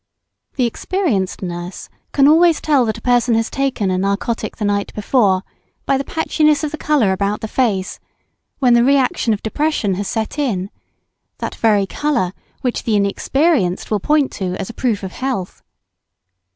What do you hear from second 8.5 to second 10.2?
when the re action of depression has